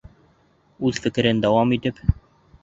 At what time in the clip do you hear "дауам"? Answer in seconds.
1.45-1.77